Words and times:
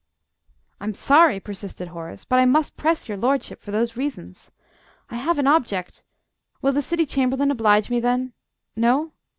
"I 0.79 0.85
am 0.85 0.95
sorry," 0.95 1.39
persisted 1.39 1.89
Horace, 1.89 2.25
"but 2.25 2.39
I 2.39 2.45
must 2.45 2.75
press 2.75 3.07
your 3.07 3.19
lordship 3.19 3.59
for 3.59 3.69
those 3.69 3.95
reasons. 3.95 4.49
I 5.11 5.17
have 5.17 5.37
an 5.37 5.45
object.... 5.45 6.03
Will 6.59 6.71
the 6.73 6.81
City 6.81 7.05
Chamberlain 7.05 7.51
oblige 7.51 7.91
me, 7.91 7.99
then?... 7.99 8.33
No? 8.75 9.11